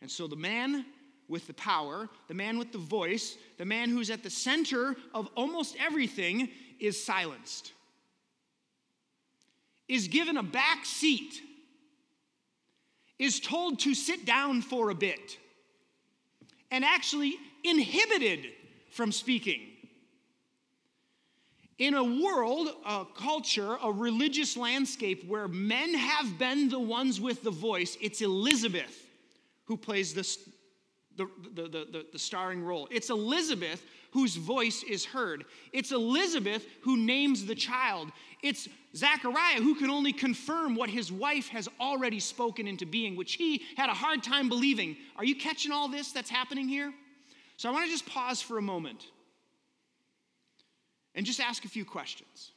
[0.00, 0.84] And so the man
[1.28, 5.28] with the power, the man with the voice, the man who's at the center of
[5.36, 7.72] almost everything is silenced,
[9.88, 11.40] is given a back seat,
[13.18, 15.36] is told to sit down for a bit,
[16.70, 18.46] and actually inhibited
[18.90, 19.60] from speaking.
[21.78, 27.42] In a world, a culture, a religious landscape where men have been the ones with
[27.42, 29.06] the voice, it's Elizabeth
[29.64, 30.38] who plays the,
[31.54, 32.88] the, the, the, the starring role.
[32.90, 35.44] It's Elizabeth whose voice is heard.
[35.72, 38.10] It's Elizabeth who names the child.
[38.42, 43.34] It's Zechariah who can only confirm what his wife has already spoken into being, which
[43.34, 44.96] he had a hard time believing.
[45.16, 46.92] Are you catching all this that's happening here?
[47.56, 49.06] So I want to just pause for a moment
[51.14, 52.52] and just ask a few questions.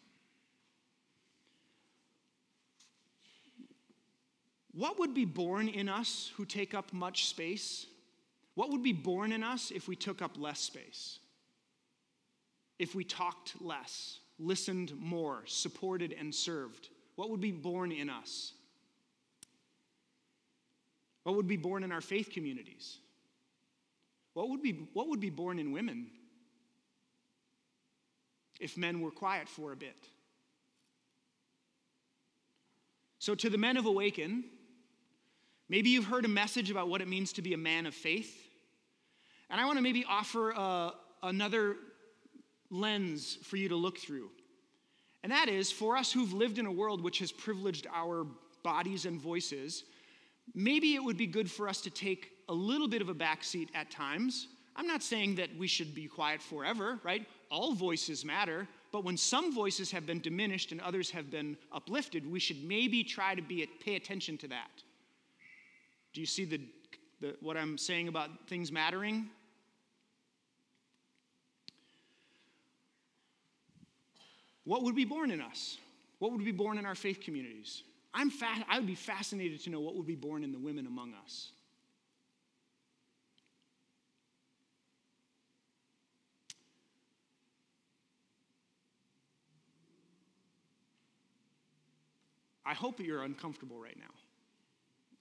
[4.74, 7.86] What would be born in us who take up much space?
[8.56, 11.20] What would be born in us if we took up less space?
[12.80, 16.90] If we talked less, listened more, supported and served?
[17.16, 18.54] What would be born in us?
[21.24, 22.98] What would be born in our faith communities?
[24.34, 26.08] What would be, what would be born in women
[28.60, 29.96] if men were quiet for a bit?
[33.20, 34.44] So, to the men of Awaken,
[35.70, 38.43] maybe you've heard a message about what it means to be a man of faith.
[39.54, 40.90] And I want to maybe offer uh,
[41.22, 41.76] another
[42.72, 44.32] lens for you to look through.
[45.22, 48.26] And that is for us who've lived in a world which has privileged our
[48.64, 49.84] bodies and voices,
[50.56, 53.68] maybe it would be good for us to take a little bit of a backseat
[53.76, 54.48] at times.
[54.76, 57.24] I'm not saying that we should be quiet forever, right?
[57.52, 62.26] All voices matter, but when some voices have been diminished and others have been uplifted,
[62.26, 64.82] we should maybe try to be, pay attention to that.
[66.12, 66.60] Do you see the,
[67.22, 69.30] the, what I'm saying about things mattering?
[74.66, 75.78] What would be born in us?
[76.20, 77.84] What would be born in our faith communities?
[78.14, 80.88] I'm fa- I would be fascinated to know what would be born in the women
[80.88, 81.52] among us.
[92.66, 94.06] I hope that you're uncomfortable right now.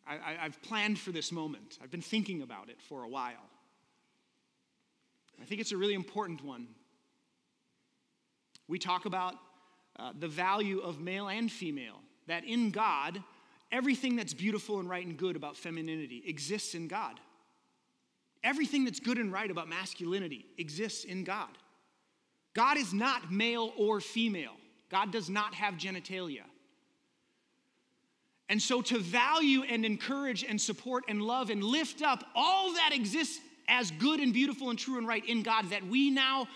[0.06, 1.78] I, have planned for this moment.
[1.82, 3.48] I've been thinking about it for a while.
[5.40, 6.66] I think it's a really important one.
[8.68, 9.34] We talk about
[9.98, 13.22] uh, the value of male and female, that in God,
[13.70, 17.20] everything that's beautiful and right and good about femininity exists in God.
[18.44, 21.50] Everything that's good and right about masculinity exists in God.
[22.54, 24.56] God is not male or female,
[24.90, 26.42] God does not have genitalia.
[28.48, 32.90] And so, to value and encourage and support and love and lift up all that
[32.92, 36.48] exists as good and beautiful and true and right in God that we now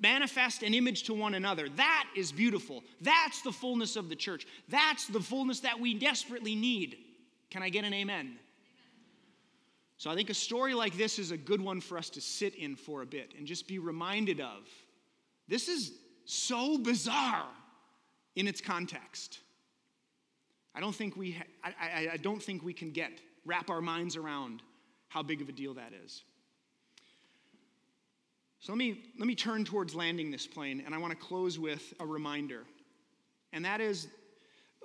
[0.00, 2.82] manifest an image to one another, that is beautiful.
[3.00, 4.46] That's the fullness of the church.
[4.68, 6.96] That's the fullness that we desperately need.
[7.50, 8.38] Can I get an amen?
[9.96, 12.54] So, I think a story like this is a good one for us to sit
[12.56, 14.68] in for a bit and just be reminded of.
[15.48, 15.92] This is
[16.24, 17.48] so bizarre
[18.34, 19.40] in its context.
[20.74, 23.12] I don't think we, ha- I, I, I don't think we can get,
[23.44, 24.62] wrap our minds around
[25.08, 26.24] how big of a deal that is.
[28.64, 31.58] So let me, let me turn towards landing this plane, and I want to close
[31.58, 32.62] with a reminder.
[33.52, 34.08] And that is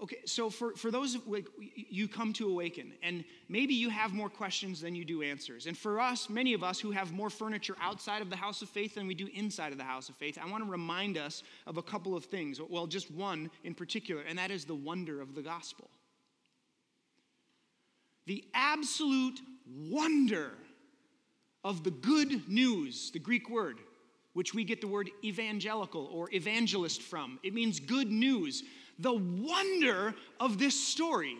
[0.03, 4.27] okay, so for, for those like, you come to awaken, and maybe you have more
[4.27, 5.65] questions than you do answers.
[5.65, 8.67] And for us, many of us who have more furniture outside of the house of
[8.67, 11.43] faith than we do inside of the house of faith, I want to remind us
[11.65, 12.59] of a couple of things.
[12.59, 15.89] Well, just one in particular, and that is the wonder of the gospel.
[18.25, 19.39] The absolute
[19.87, 20.51] wonder
[21.63, 23.77] of the good news, the Greek word,
[24.33, 27.39] which we get the word evangelical or evangelist from.
[27.43, 28.63] It means good news
[28.99, 31.37] the wonder of this story.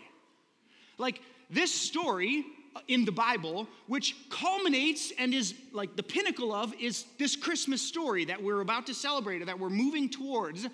[0.98, 2.44] Like this story
[2.88, 8.24] in the Bible, which culminates and is like the pinnacle of, is this Christmas story
[8.24, 10.66] that we're about to celebrate or that we're moving towards,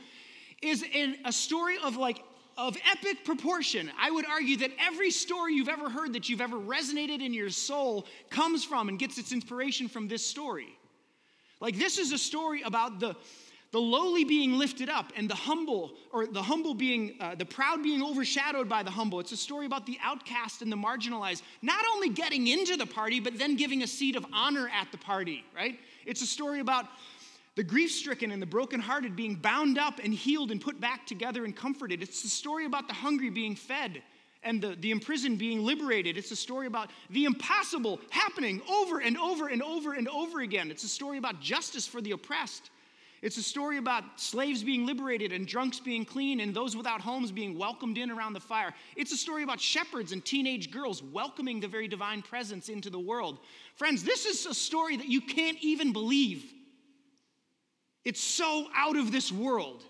[0.63, 2.23] is in a story of like
[2.57, 3.91] of epic proportion.
[3.99, 7.51] I would argue that every story you've ever heard that you've ever resonated in your
[7.51, 10.69] soul comes from and gets its inspiration from this story.
[11.61, 13.17] Like, this is a story about the,
[13.73, 17.83] the lowly being lifted up and the humble or the humble being uh, the proud
[17.83, 21.85] being overshadowed by the humble it's a story about the outcast and the marginalized not
[21.93, 25.45] only getting into the party but then giving a seat of honor at the party
[25.55, 26.87] right it's a story about
[27.57, 31.45] the grief stricken and the brokenhearted being bound up and healed and put back together
[31.45, 32.03] and comforted.
[32.03, 34.03] It's the story about the hungry being fed
[34.43, 36.19] and the, the imprisoned being liberated.
[36.19, 40.71] It's a story about the impossible happening over and over and over and over again.
[40.71, 42.71] It's a story about justice for the oppressed.
[43.23, 47.33] It's a story about slaves being liberated and drunks being clean and those without homes
[47.33, 48.75] being welcomed in around the fire.
[48.95, 53.01] It's a story about shepherds and teenage girls welcoming the very divine presence into the
[53.01, 53.39] world.
[53.77, 56.53] Friends, this is a story that you can't even believe.
[58.07, 59.83] It's so out of this world.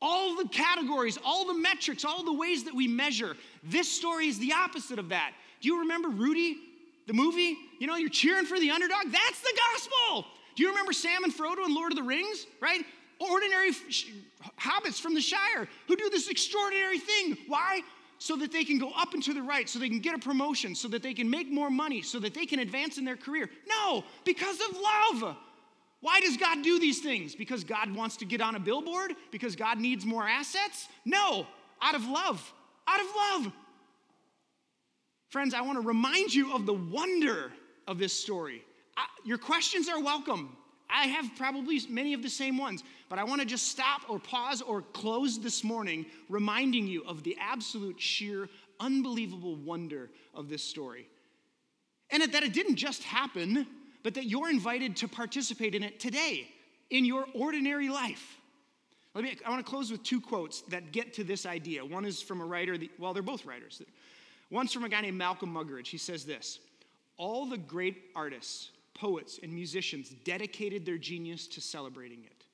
[0.00, 4.38] All the categories, all the metrics, all the ways that we measure, this story is
[4.38, 5.32] the opposite of that.
[5.60, 6.56] Do you remember Rudy,
[7.06, 7.58] the movie?
[7.78, 9.12] You know, you're cheering for the underdog?
[9.12, 10.24] That's the gospel.
[10.56, 12.46] Do you remember Sam and Frodo in Lord of the Rings?
[12.62, 12.82] Right?
[13.20, 13.72] Ordinary
[14.58, 17.36] hobbits from the Shire who do this extraordinary thing.
[17.46, 17.82] Why?
[18.18, 20.18] So that they can go up and to the right, so they can get a
[20.18, 23.18] promotion, so that they can make more money, so that they can advance in their
[23.18, 23.50] career.
[23.68, 24.76] No, because of
[25.22, 25.36] love.
[26.00, 27.34] Why does God do these things?
[27.34, 29.14] Because God wants to get on a billboard?
[29.32, 30.88] Because God needs more assets?
[31.04, 31.46] No,
[31.82, 32.52] out of love.
[32.86, 33.52] Out of love.
[35.30, 37.52] Friends, I want to remind you of the wonder
[37.86, 38.62] of this story.
[38.96, 40.56] I, your questions are welcome.
[40.88, 44.18] I have probably many of the same ones, but I want to just stop or
[44.18, 48.48] pause or close this morning reminding you of the absolute sheer,
[48.80, 51.08] unbelievable wonder of this story.
[52.10, 53.66] And that it didn't just happen
[54.02, 56.48] but that you're invited to participate in it today
[56.90, 58.36] in your ordinary life.
[59.14, 61.84] Let me, I want to close with two quotes that get to this idea.
[61.84, 63.82] One is from a writer, well, they're both writers.
[64.50, 65.88] One's from a guy named Malcolm Muggeridge.
[65.88, 66.60] He says this
[67.16, 72.44] All the great artists, poets, and musicians dedicated their genius to celebrating it.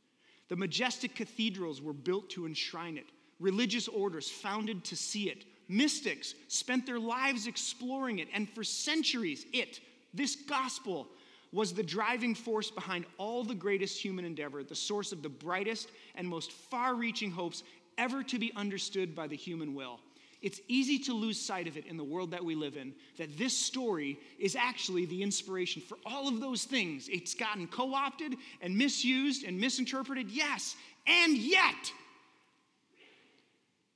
[0.48, 3.06] The majestic cathedrals were built to enshrine it,
[3.40, 5.44] religious orders founded to see it.
[5.66, 9.80] Mystics spent their lives exploring it, and for centuries, it,
[10.12, 11.08] this gospel,
[11.54, 15.88] was the driving force behind all the greatest human endeavor, the source of the brightest
[16.16, 17.62] and most far reaching hopes
[17.96, 20.00] ever to be understood by the human will.
[20.42, 23.38] It's easy to lose sight of it in the world that we live in, that
[23.38, 27.08] this story is actually the inspiration for all of those things.
[27.08, 30.74] It's gotten co opted and misused and misinterpreted, yes,
[31.06, 31.92] and yet,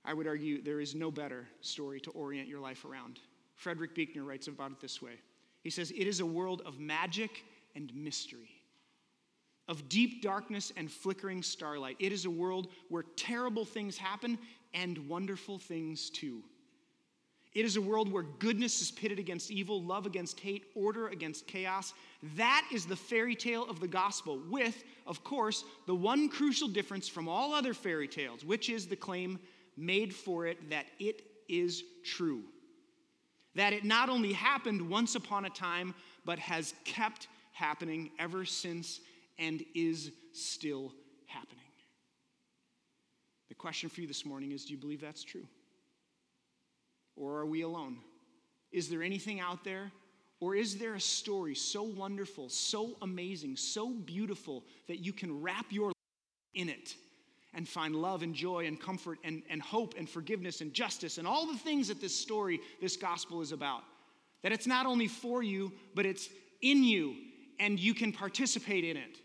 [0.05, 3.19] I would argue there is no better story to orient your life around.
[3.57, 5.19] Frederick Buechner writes about it this way
[5.63, 7.45] he says, It is a world of magic
[7.79, 8.61] and mystery,
[9.69, 11.97] of deep darkness and flickering starlight.
[12.01, 14.37] It is a world where terrible things happen
[14.75, 16.43] and wonderful things too.
[17.55, 21.47] It is a world where goodness is pitted against evil, love against hate, order against
[21.47, 21.95] chaos.
[22.37, 27.09] That is the fairy tale of the gospel, with, of course, the one crucial difference
[27.09, 29.39] from all other fairy tales, which is the claim
[29.77, 32.43] made for it that it is true
[33.59, 35.93] that it not only happened once upon a time,
[36.25, 37.27] but has kept
[37.59, 39.01] happening ever since
[39.39, 40.93] and is still
[41.27, 41.65] happening.
[43.49, 45.47] The question for you this morning is do you believe that's true?
[47.17, 47.99] Or are we alone?
[48.71, 49.91] Is there anything out there?
[50.41, 55.67] Or is there a story so wonderful, so amazing, so beautiful that you can wrap
[55.71, 55.95] your life
[56.55, 56.95] in it?
[57.55, 61.27] and find love and joy and comfort and, and hope and forgiveness and justice and
[61.27, 63.83] all the things that this story, this gospel is about.
[64.43, 66.29] That it's not only for you, but it's
[66.61, 67.17] in you
[67.59, 69.17] and you can participate in it.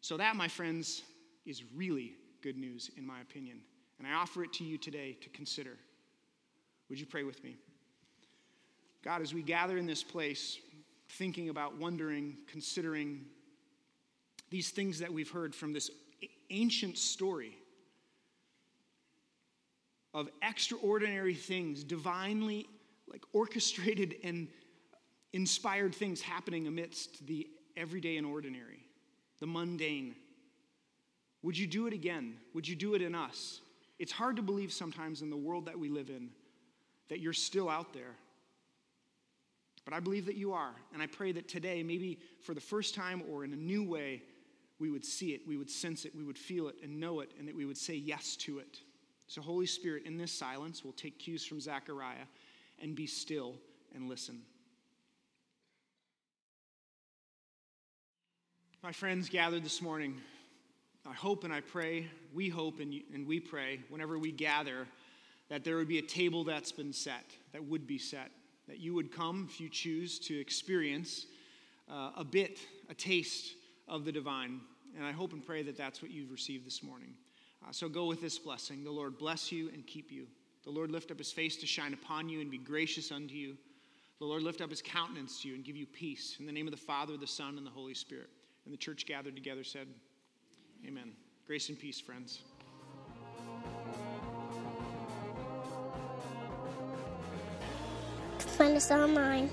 [0.00, 1.02] So, that, my friends,
[1.44, 3.60] is really good news, in my opinion.
[3.98, 5.76] And I offer it to you today to consider.
[6.88, 7.56] Would you pray with me?
[9.02, 10.58] God, as we gather in this place,
[11.10, 13.24] thinking about, wondering, considering
[14.50, 15.90] these things that we've heard from this
[16.50, 17.56] ancient story
[20.14, 22.66] of extraordinary things, divinely
[23.06, 24.48] like orchestrated and
[25.36, 28.80] inspired things happening amidst the everyday and ordinary,
[29.38, 30.16] the mundane.
[31.42, 32.38] Would you do it again?
[32.54, 33.60] Would you do it in us?
[33.98, 36.30] It's hard to believe sometimes in the world that we live in
[37.08, 38.16] that you're still out there.
[39.84, 40.72] But I believe that you are.
[40.92, 44.22] And I pray that today, maybe for the first time or in a new way,
[44.78, 47.30] we would see it, we would sense it, we would feel it and know it,
[47.38, 48.80] and that we would say yes to it.
[49.28, 52.26] So, Holy Spirit, in this silence, we'll take cues from Zechariah
[52.80, 53.54] and be still
[53.94, 54.42] and listen.
[58.86, 60.14] My friends gathered this morning,
[61.04, 64.86] I hope and I pray, we hope and, and we pray, whenever we gather,
[65.48, 68.30] that there would be a table that's been set, that would be set,
[68.68, 71.26] that you would come if you choose to experience
[71.90, 73.56] uh, a bit, a taste
[73.88, 74.60] of the divine.
[74.96, 77.12] And I hope and pray that that's what you've received this morning.
[77.66, 78.84] Uh, so go with this blessing.
[78.84, 80.28] The Lord bless you and keep you.
[80.62, 83.56] The Lord lift up his face to shine upon you and be gracious unto you.
[84.20, 86.36] The Lord lift up his countenance to you and give you peace.
[86.38, 88.30] In the name of the Father, the Son, and the Holy Spirit.
[88.66, 89.88] And the church gathered together said,
[90.86, 91.12] Amen.
[91.46, 92.42] Grace and peace, friends.
[98.38, 99.48] Find us online